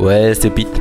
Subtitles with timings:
[0.00, 0.80] Ouais, c'est Pete.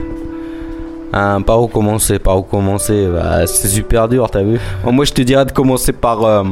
[1.14, 5.14] Hein, par où commencer Par où commencer bah, C'est super dur, t'as vu Moi, je
[5.14, 6.44] te dirais de commencer par, euh,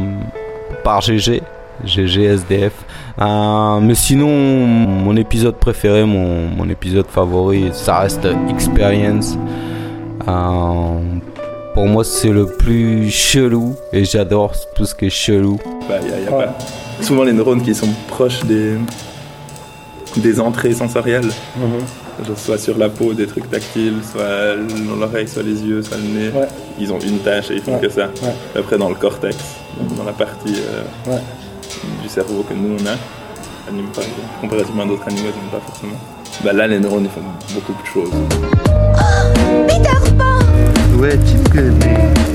[0.83, 1.41] par GG.
[1.83, 2.73] GG SDF.
[3.21, 9.37] Euh, mais sinon, mon épisode préféré, mon, mon épisode favori, ça reste Experience.
[10.27, 10.99] Euh,
[11.73, 15.59] pour moi, c'est le plus chelou et j'adore tout ce qui est chelou.
[15.87, 16.57] Bah, y a, y a pas.
[17.01, 18.75] Souvent, les neurones qui sont proches des,
[20.15, 21.29] des entrées sensorielles.
[21.59, 21.69] Genre,
[22.37, 24.55] soit sur la peau, des trucs tactiles, soit
[24.87, 26.29] dans l'oreille, soit les yeux, soit le nez.
[26.29, 26.47] Ouais.
[26.79, 27.81] Ils ont une tâche et ils font Ouais.
[27.81, 28.09] que ça.
[28.23, 28.33] Ouais.
[28.59, 29.37] Après, dans le cortex,
[29.97, 31.21] dans la partie euh, Ouais.
[32.01, 32.95] du cerveau que nous on a,
[33.71, 34.01] anime pas,
[34.41, 35.93] comparativement à d'autres animaux, ils n'animent pas forcément.
[36.43, 37.21] Bah là, les neurones, ils font
[37.53, 38.11] beaucoup de choses.
[40.99, 41.97] Ouais, tu me connais.
[42.27, 42.34] Oh,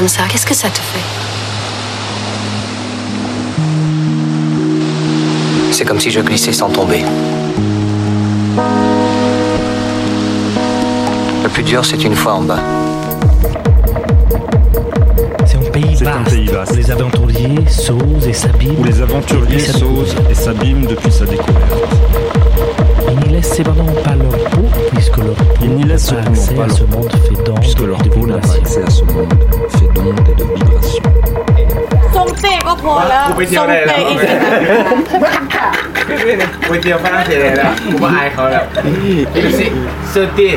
[0.00, 1.04] comme ça, qu'est-ce que ça te fait
[5.72, 7.04] C'est comme si je glissais sans tomber.
[11.42, 12.60] Le plus dur, c'est une fois en bas.
[15.44, 16.34] C'est un pays C'est un vaste.
[16.34, 16.72] pays vaste.
[16.72, 18.80] où Les aventuriers s'osent et s'abîment.
[18.80, 22.39] Où les aventuriers s'osent et s'abîment depuis sa découverte.
[23.10, 26.84] Ils n'y laissent cependant pas leur peau, puisque leur peau n'a accès pas à ce
[26.84, 28.00] monde fait d'ondes Puisque leur
[30.30, 31.19] et de vibrations.
[32.20, 32.28] Accès à ce monde fait d'ondes et de vibrations.
[32.28, 34.18] ทรงเตะก็พอแล้ว ทรงเตะอีก
[36.66, 38.64] ก๋วยเตี๋ยวฝรั่งเศสเลยนะผมว่าอายเขาแล้ว
[39.34, 39.66] ดูสิ
[40.10, 40.48] เซอร์ตี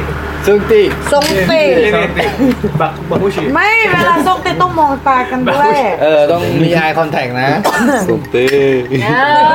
[0.46, 1.62] ซึ่งตีทรงเตะ
[1.92, 2.26] เซอร์ตี
[2.82, 7.50] บักบักผู้ชิไม่เวลาทรงเตะต้องมองตากันด้วยเออ ต้องมี eye contact นะ
[8.08, 9.54] Santé เออ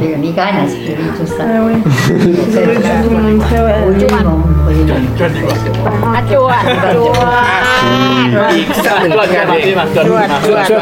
[0.00, 0.72] Les migraines,
[1.16, 1.44] tout ça.
[1.46, 1.74] Ah oui.
[2.52, 3.74] C'est Le jour, très ouais.
[3.86, 5.02] Oui, bon, oui, bon.
[5.18, 5.56] จวนดีกว่า
[6.14, 6.62] อะจวด
[6.94, 7.22] จว
[8.46, 10.78] ด อีกสักหนึ่งประการที่มาจวนจวดจว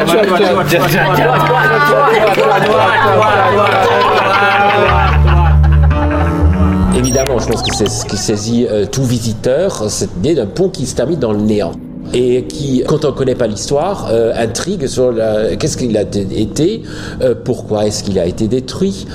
[6.95, 10.69] Évidemment, je pense que c'est ce qui saisit euh, tout visiteur, cette idée d'un pont
[10.69, 11.71] qui se termine dans le néant
[12.13, 15.13] et qui, quand on ne connaît pas l'histoire, euh, intrigue sur
[15.57, 16.83] qu'est-ce qu'il a été,
[17.21, 19.07] euh, pourquoi est-ce qu'il a été détruit,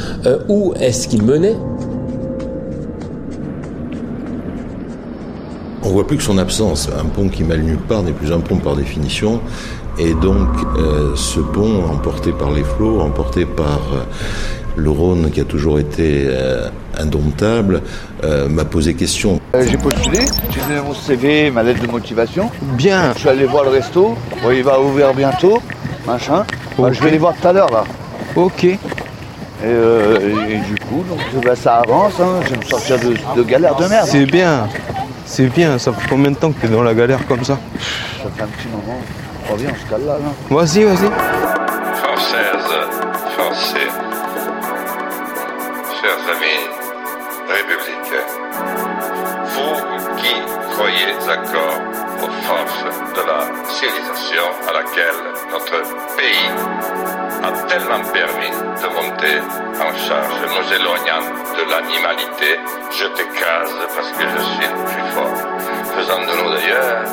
[0.49, 1.57] où est-ce qu'il menait.
[5.83, 6.89] On ne voit plus que son absence.
[6.99, 9.41] Un pont qui mène nulle part n'est plus un pont par définition.
[9.99, 14.05] Et donc, euh, ce pont, emporté par les flots, emporté par euh,
[14.77, 16.69] le Rhône qui a toujours été euh,
[16.99, 17.83] indomptable,
[18.51, 19.41] m'a posé question.
[19.59, 20.19] J'ai postulé,
[20.51, 22.51] j'ai donné mon CV, ma lettre de motivation.
[22.61, 23.13] Bien.
[23.15, 24.17] Je suis allé voir le resto.
[24.43, 25.63] Bon, il va ouvrir bientôt,
[26.07, 26.45] machin.
[26.79, 27.85] Bah, je vais les voir tout à l'heure là.
[28.35, 28.65] Ok.
[28.65, 28.79] Et,
[29.65, 32.21] et du coup, donc, bah, ça avance.
[32.21, 32.41] Hein.
[32.45, 34.07] Je vais me sortir de, de galère de merde.
[34.07, 34.69] C'est bien,
[35.25, 35.79] c'est bien.
[35.79, 37.59] Ça fait combien de temps que t'es dans la galère comme ça?
[38.23, 39.01] Ça fait un petit moment.
[39.47, 40.15] Se cale là.
[40.19, 40.33] là.
[40.51, 41.09] Vas-y, vas-y.
[42.03, 42.73] Françaises,
[43.37, 43.89] Français,
[46.01, 46.63] chers amis
[47.49, 48.27] républicains,
[49.55, 49.77] vous
[50.17, 50.35] qui
[50.75, 51.79] croyez encore
[52.23, 52.85] aux forces
[53.15, 53.41] de la
[53.71, 55.79] civilisation à laquelle notre
[56.17, 56.51] pays
[57.45, 59.39] a tellement permis de monter
[59.79, 61.23] en charge, nous éloignant
[61.57, 62.59] de l'animalité,
[62.91, 65.39] je t'écrase parce que je suis le plus fort,
[65.95, 67.06] faisant de nous d'ailleurs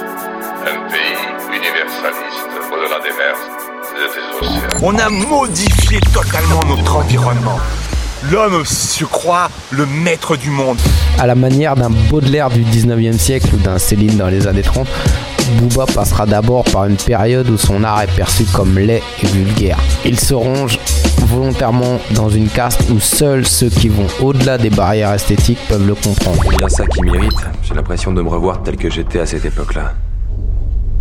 [4.82, 7.58] On a modifié totalement notre environnement.
[8.32, 10.78] L'homme se croit le maître du monde.
[11.20, 14.88] À la manière d'un Baudelaire du 19e siècle ou d'un Céline dans les années 30,
[15.60, 19.78] Booba passera d'abord par une période où son art est perçu comme laid et vulgaire.
[20.06, 20.80] Il se ronge
[21.28, 25.96] volontairement dans une caste où seuls ceux qui vont au-delà des barrières esthétiques peuvent le
[25.96, 26.42] comprendre.
[26.50, 27.32] C'est bien ça qui m'irrite.
[27.62, 29.94] J'ai l'impression de me revoir tel que j'étais à cette époque-là.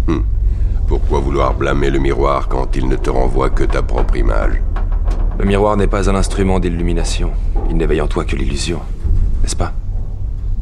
[0.07, 0.21] Hmm.
[0.87, 4.61] Pourquoi vouloir blâmer le miroir quand il ne te renvoie que ta propre image
[5.39, 7.31] Le miroir n'est pas un instrument d'illumination.
[7.71, 8.81] Il n'éveille en toi que l'illusion.
[9.43, 9.73] N'est-ce pas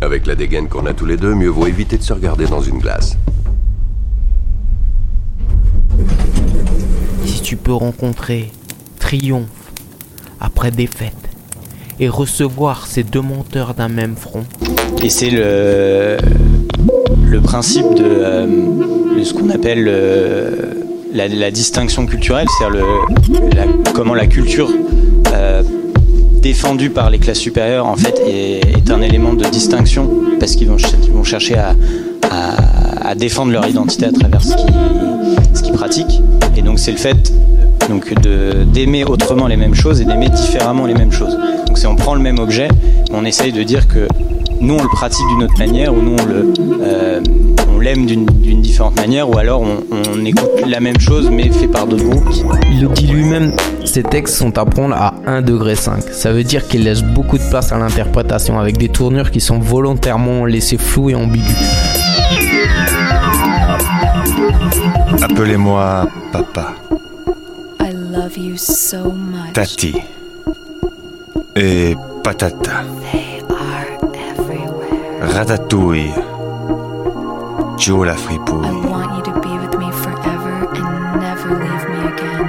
[0.00, 2.60] Avec la dégaine qu'on a tous les deux, mieux vaut éviter de se regarder dans
[2.62, 3.16] une glace.
[7.24, 8.52] Si tu peux rencontrer
[8.98, 9.48] triomphe
[10.40, 11.14] après défaite
[11.98, 14.44] et recevoir ces deux monteurs d'un même front,
[15.02, 16.16] Et c'est le,
[17.24, 20.74] le principe de, euh, de ce qu'on appelle euh,
[21.12, 22.84] la, distinction culturelle, c'est-à-dire
[23.94, 24.70] comment la culture
[25.32, 25.62] euh,
[26.42, 31.24] défendu par les classes supérieures en fait est, un élément de distinction parce qu'ils vont,
[31.24, 34.74] chercher à défendre leur identité à travers ce qu'ils
[35.54, 36.20] ce qu'ils pratiquent.
[36.56, 37.32] Et donc c'est le fait
[37.90, 41.36] donc de d'aimer autrement les mêmes choses et d'aimer différemment les mêmes choses.
[41.66, 42.68] Donc c'est on prend le même objet,
[43.12, 44.06] on essaye de dire que
[44.60, 46.52] nous on le pratique d'une autre manière ou nous on le
[46.82, 47.20] euh,
[47.74, 49.78] on l'aime d'une d'une différente manière ou alors on,
[50.14, 52.32] on écoute la même chose mais fait par d'autres groupes.
[52.70, 53.52] Il le dit lui-même,
[53.84, 56.04] ces textes sont à prendre à 1 degré 5.
[56.12, 59.58] Ça veut dire qu'il laisse beaucoup de place à l'interprétation avec des tournures qui sont
[59.58, 61.56] volontairement laissées floues et ambiguës.
[65.22, 66.74] Appelez-moi papa,
[68.30, 69.52] love you so much.
[69.54, 69.94] tati
[71.56, 72.84] et patata.
[75.20, 76.12] Ratatouille.
[77.76, 78.66] Joe la fripouille.
[78.66, 82.46] I want you to be with me forever and never leave me again.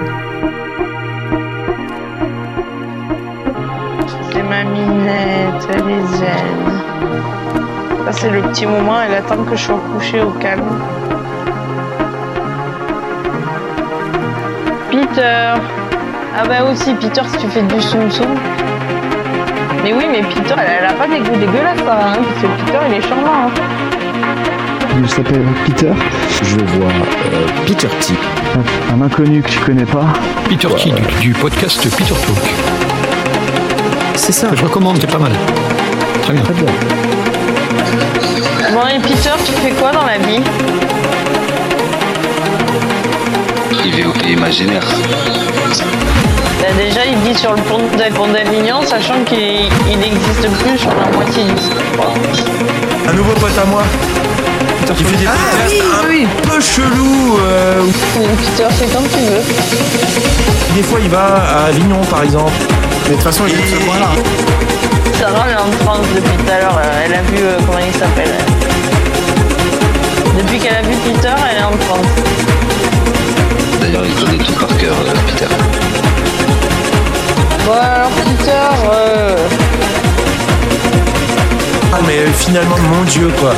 [4.31, 6.61] C'est ma minette, elle est zen.
[8.05, 10.79] Ça, c'est le petit moment, elle attend que je sois couché au calme.
[15.13, 15.53] Peter
[16.37, 18.27] Ah bah aussi, Peter, si tu fais du soum soum.
[19.83, 22.47] Mais oui, mais Peter, elle, elle a pas des goûts dégueulasses, ça, hein, parce que
[22.65, 23.47] Peter, il est charmant.
[23.47, 23.51] hein.
[25.03, 25.91] Il s'appelle Peter.
[26.43, 28.13] Je vois euh, Peter T.
[28.93, 30.05] Un, un inconnu que tu connais pas.
[30.47, 32.49] Peter T du, du podcast Peter Talk.
[34.15, 34.47] C'est ça.
[34.53, 35.31] Je recommande, c'est pas mal.
[36.23, 36.43] Très bien.
[38.73, 40.41] Bon, et Peter, tu fais quoi dans la vie?
[43.81, 44.83] Pays imaginaire.
[46.59, 50.77] Bah, Déjà, il vit sur le pont de pont d'Avignon, sachant qu'il il n'existe plus
[50.77, 53.83] sur la moitié du Un nouveau pote à moi.
[54.95, 57.37] Qui fait des podcasts un peu chelou.
[57.39, 57.81] euh,
[58.13, 59.41] Peter, c'est comme tu veux.
[60.75, 62.51] des fois, il va à Avignon, par exemple.
[63.05, 64.09] Mais de toute façon, il est de ce point-là.
[65.19, 66.77] Sarah, elle est en France depuis tout à l'heure.
[66.83, 68.31] euh, Elle a vu, euh, comment il s'appelle
[70.37, 72.05] Depuis qu'elle a vu Peter, elle est en France.
[74.01, 75.45] D'ailleurs, il connaît tout par cœur, euh, Peter.
[77.65, 78.51] Bon, alors Peter,
[78.92, 79.36] euh,
[81.94, 83.53] Ah, mais finalement, mon Dieu, quoi.